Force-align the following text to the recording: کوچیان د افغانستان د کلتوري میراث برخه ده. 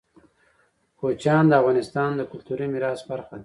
کوچیان 0.99 1.43
د 1.47 1.53
افغانستان 1.61 2.09
د 2.15 2.21
کلتوري 2.31 2.67
میراث 2.73 3.01
برخه 3.09 3.29
ده. 3.37 3.39